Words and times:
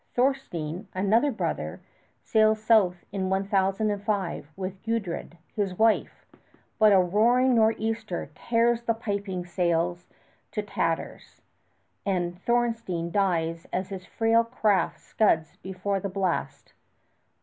Thornstein, 0.15 0.87
another 0.95 1.31
brother, 1.31 1.79
sails 2.23 2.59
south 2.59 3.05
in 3.11 3.29
1005 3.29 4.49
with 4.55 4.81
Gudrid, 4.81 5.37
his 5.55 5.77
wife; 5.77 6.25
but 6.79 6.91
a 6.91 6.97
roaring 6.97 7.53
nor'easter 7.53 8.31
tears 8.33 8.81
the 8.81 8.95
piping 8.95 9.45
sails 9.45 10.07
to 10.53 10.63
tatters, 10.63 11.43
and 12.03 12.41
Thornstein 12.41 13.11
dies 13.11 13.67
as 13.71 13.89
his 13.89 14.07
frail 14.07 14.43
craft 14.43 14.99
scuds 15.01 15.57
before 15.57 15.99
the 15.99 16.09
blast. 16.09 16.73